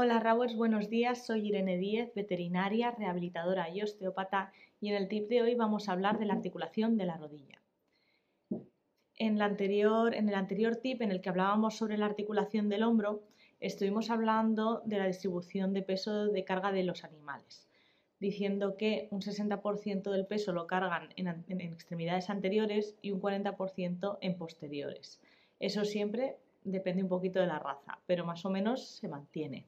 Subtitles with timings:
[0.00, 1.26] Hola Rawers, buenos días.
[1.26, 5.92] Soy Irene Díez, veterinaria, rehabilitadora y osteópata y en el tip de hoy vamos a
[5.92, 7.60] hablar de la articulación de la rodilla.
[9.16, 13.24] En, el anterior tip en el que hablábamos sobre la articulación del hombro,
[13.58, 17.68] estuvimos hablando de la distribución de peso de carga de los animales,
[18.20, 24.38] diciendo que un 60% del peso lo cargan en extremidades anteriores y un 40% en
[24.38, 25.20] posteriores.
[25.58, 29.66] Eso siempre depende un poquito de la raza, pero más o menos se mantiene.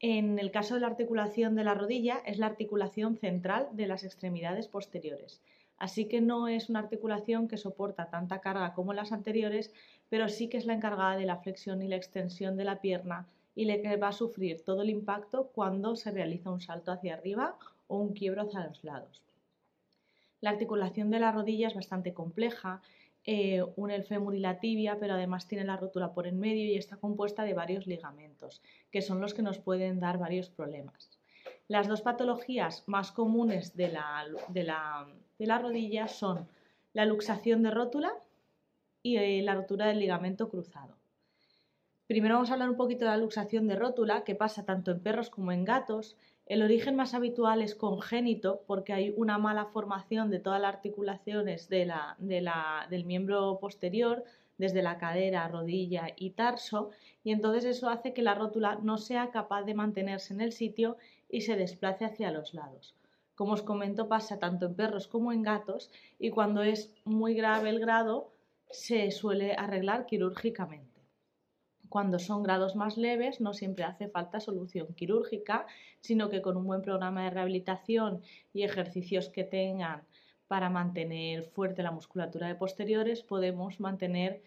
[0.00, 4.04] En el caso de la articulación de la rodilla, es la articulación central de las
[4.04, 5.42] extremidades posteriores.
[5.76, 9.72] Así que no es una articulación que soporta tanta carga como las anteriores,
[10.08, 13.26] pero sí que es la encargada de la flexión y la extensión de la pierna
[13.56, 17.14] y la que va a sufrir todo el impacto cuando se realiza un salto hacia
[17.14, 17.56] arriba
[17.88, 19.20] o un quiebro hacia los lados.
[20.40, 22.82] La articulación de la rodilla es bastante compleja
[23.24, 26.64] eh, une el fémur y la tibia, pero además tiene la rótula por en medio
[26.64, 31.10] y está compuesta de varios ligamentos, que son los que nos pueden dar varios problemas.
[31.68, 36.48] Las dos patologías más comunes de la, de la, rodilla son
[36.94, 38.12] la luxación de rótula
[39.02, 40.96] y eh, la rotura del ligamento cruzado.
[42.06, 45.00] Primero vamos a hablar un poquito de la luxación de rótula, que pasa tanto en
[45.00, 46.16] perros como en gatos.
[46.48, 51.68] El origen más habitual es congénito porque hay una mala formación de todas las articulaciones
[51.68, 54.24] del miembro posterior,
[54.56, 56.88] desde la cadera, rodilla y tarso,
[57.22, 60.96] y entonces eso hace que la rótula no sea capaz de mantenerse en el sitio
[61.28, 62.94] y se desplace hacia los lados.
[63.34, 67.68] Como os comento, pasa tanto en perros como en gatos y cuando es muy grave
[67.68, 68.32] el grado
[68.70, 70.87] se suele arreglar quirúrgicamente.
[71.88, 75.66] Cuando son grados más leves no siempre hace falta solución quirúrgica,
[76.00, 78.22] sino que con un buen programa de rehabilitación
[78.52, 80.02] y ejercicios que tengan
[80.48, 84.42] para mantener fuerte la musculatura de posteriores podemos mantener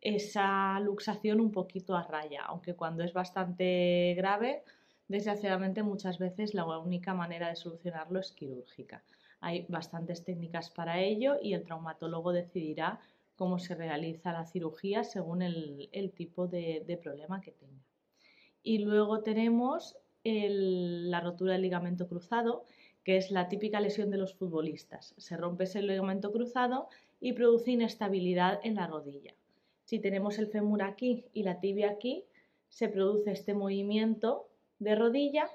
[0.00, 4.62] esa luxación un poquito a raya, aunque cuando es bastante grave,
[5.08, 9.02] desgraciadamente muchas veces la única manera de solucionarlo es quirúrgica.
[9.40, 13.00] Hay bastantes técnicas para ello y el traumatólogo decidirá
[13.36, 17.84] cómo se realiza la cirugía según el, tipo de, problema que tenga.
[18.62, 22.64] Y luego tenemos la rotura del ligamento cruzado,
[23.04, 25.14] que es la típica lesión de los futbolistas.
[25.18, 26.88] Se rompe ese ligamento cruzado
[27.20, 29.34] y produce inestabilidad en la rodilla.
[29.84, 32.24] Si tenemos el fémur aquí y la tibia aquí,
[32.68, 34.48] se produce este movimiento
[34.80, 35.48] de rodilla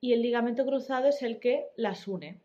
[0.00, 2.40] y el ligamento cruzado es el que las une.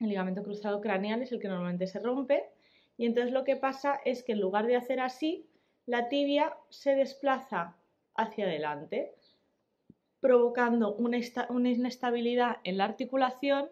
[0.00, 2.50] El ligamento cruzado craneal es el que normalmente se rompe
[2.96, 5.48] y entonces lo que pasa es que en lugar de hacer así,
[5.86, 7.76] la tibia se desplaza
[8.14, 9.14] hacia adelante,
[10.20, 13.68] provocando una, inestabilidad en la articulación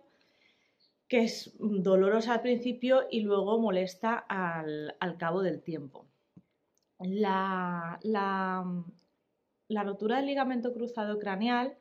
[1.06, 6.06] que es dolorosa al principio y luego molesta al, cabo del tiempo.
[6.98, 8.64] La, la,
[9.69, 11.76] la rotura del ligamento cruzado craneal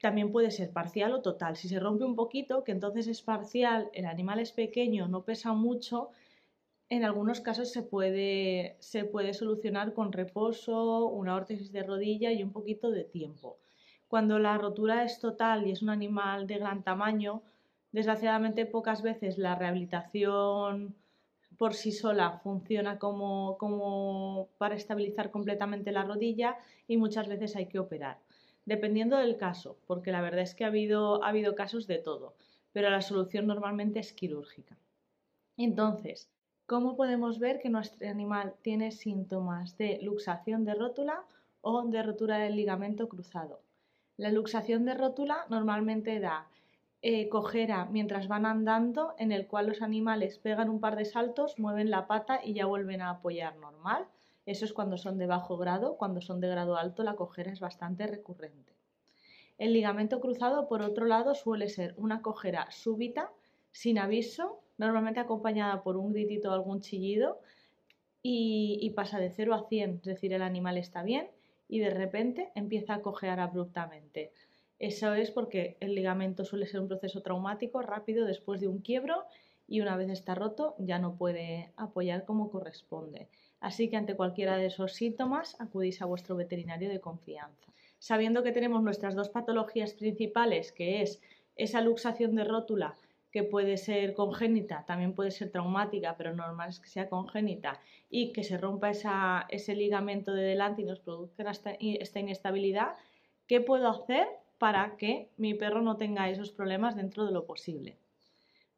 [0.00, 1.56] también puede ser parcial o total.
[1.56, 5.52] Si se rompe un poquito, que entonces es parcial, el animal es pequeño, no pesa
[5.52, 6.10] mucho,
[6.88, 12.42] en algunos casos se puede, se puede solucionar con reposo, una órtesis de rodilla y
[12.42, 13.58] un poquito de tiempo.
[14.08, 17.42] Cuando la rotura es total y es un animal de gran tamaño,
[17.92, 20.94] desgraciadamente pocas veces la rehabilitación
[21.56, 26.56] por sí sola funciona como, como para estabilizar completamente la rodilla
[26.88, 28.18] y muchas veces hay que operar
[28.64, 32.34] dependiendo del caso, porque la verdad es que ha habido, ha habido casos de todo,
[32.72, 34.76] pero la solución normalmente es quirúrgica.
[35.56, 36.30] Entonces,
[36.66, 41.24] ¿cómo podemos ver que nuestro animal tiene síntomas de luxación de rótula
[41.60, 43.60] o de rotura del ligamento cruzado?
[44.16, 46.46] La luxación de rótula normalmente da
[47.02, 51.58] eh, cojera mientras van andando, en el cual los animales pegan un par de saltos,
[51.58, 54.06] mueven la pata y ya vuelven a apoyar normal.
[54.46, 57.60] Eso es cuando son de bajo grado, cuando son de grado alto la cojera es
[57.60, 58.72] bastante recurrente.
[59.58, 63.30] El ligamento cruzado, por otro lado, suele ser una cojera súbita,
[63.70, 67.40] sin aviso, normalmente acompañada por un gritito o algún chillido,
[68.22, 71.28] y, pasa de 0 a 100, es decir, el animal está bien
[71.68, 74.32] y de repente empieza a cojear abruptamente.
[74.78, 79.24] Eso es porque el ligamento suele ser un proceso traumático rápido después de un quiebro
[79.66, 83.28] y una vez está roto ya no puede apoyar como corresponde.
[83.62, 87.72] Así que ante cualquiera de esos síntomas acudís a vuestro veterinario de confianza.
[87.98, 91.22] Sabiendo que tenemos nuestras dos patologías principales, que es
[91.54, 92.96] esa luxación de rótula
[93.30, 97.80] que puede ser congénita, también puede ser traumática, pero normal es que sea congénita,
[98.10, 102.96] y que se rompa ese ligamento de delante y nos produzca esta inestabilidad,
[103.46, 104.26] ¿qué puedo hacer
[104.58, 107.96] para que mi perro no tenga esos problemas dentro de lo posible?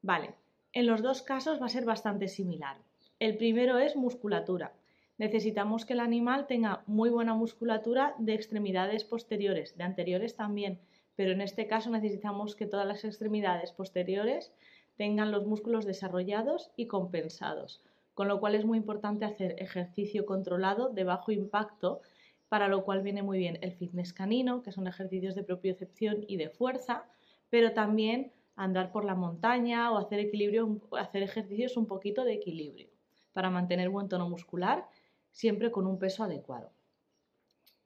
[0.03, 0.35] Vale,
[0.73, 2.77] en los dos casos va a ser bastante similar.
[3.21, 4.75] El primero es musculatura.
[5.19, 10.81] necesitamos que el animal tenga muy buena musculatura de extremidades posteriores, de anteriores también,
[11.15, 14.53] pero en este caso necesitamos que todas las extremidades posteriores
[14.97, 17.83] tengan los músculos desarrollados y compensados,
[18.15, 22.01] con lo cual es muy importante hacer ejercicio controlado de bajo impacto,
[22.49, 26.37] para lo cual viene muy bien el fitness canino, que son ejercicios de propiocepción y
[26.37, 27.05] de fuerza,
[27.49, 32.94] pero también andar por la montaña o hacer equilibrio, hacer ejercicios un poquito de equilibrio
[33.35, 34.89] para mantener buen tono muscular,
[35.31, 36.71] siempre con un peso adecuado.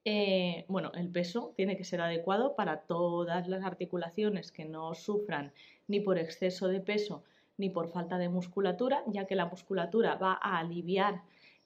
[0.04, 5.52] Eh, bueno, el peso tiene que ser adecuado para todas las articulaciones que no sufran
[5.88, 7.24] ni por exceso de peso
[7.56, 11.22] ni por falta de musculatura, ya que la musculatura va a aliviar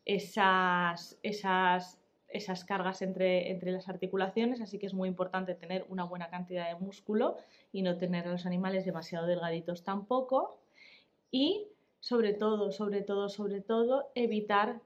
[0.06, 6.04] esas, esas, esas cargas entre, entre las articulaciones, así que es muy importante tener una
[6.04, 7.36] buena cantidad de músculo
[7.72, 10.58] y no tener a los animales demasiado delgaditos tampoco.
[11.30, 11.68] Y
[12.02, 14.80] sobre todo, sobre todo, sobre todo, evitar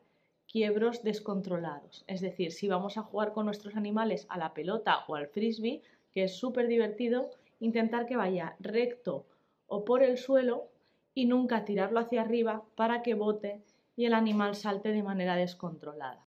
[0.46, 2.04] quiebros descontrolados.
[2.06, 5.80] Es decir, si vamos a jugar con nuestros animales a la pelota o al frisbee,
[6.12, 9.24] que es súper divertido, intentar que vaya recto
[9.66, 10.68] o por el suelo
[11.14, 13.62] y nunca tirarlo hacia arriba para que bote
[13.96, 16.26] y el animal salte de manera descontrolada.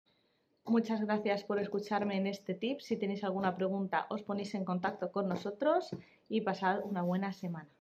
[0.65, 2.79] Muchas gracias por escucharme en este tip.
[2.81, 5.89] Si tenéis alguna pregunta os ponéis en contacto con nosotros
[6.29, 7.75] y pasad una buena semana.